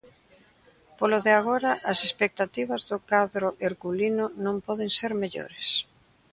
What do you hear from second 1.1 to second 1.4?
de